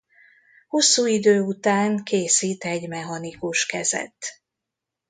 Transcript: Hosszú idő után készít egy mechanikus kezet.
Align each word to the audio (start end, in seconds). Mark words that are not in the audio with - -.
Hosszú 0.67 1.05
idő 1.05 1.41
után 1.41 2.03
készít 2.03 2.63
egy 2.63 2.87
mechanikus 2.87 3.65
kezet. 3.65 4.41